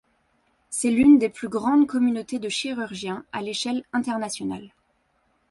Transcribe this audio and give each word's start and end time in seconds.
C’est 0.71 0.89
l’une 0.89 1.19
des 1.19 1.29
plus 1.29 1.47
grandes 1.47 1.85
communautés 1.85 2.39
de 2.39 2.49
chirurgiens 2.49 3.23
à 3.31 3.43
l’échelle 3.43 3.83
internationale. 3.93 4.73